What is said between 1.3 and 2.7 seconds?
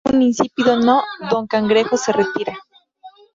Cangrejo se retira.